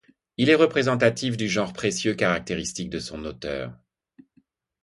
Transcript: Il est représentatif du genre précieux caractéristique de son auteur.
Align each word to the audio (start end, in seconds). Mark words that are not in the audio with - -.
Il 0.37 0.49
est 0.49 0.55
représentatif 0.55 1.37
du 1.37 1.47
genre 1.47 1.73
précieux 1.73 2.15
caractéristique 2.15 2.89
de 2.89 2.97
son 2.97 3.23
auteur. 3.23 3.77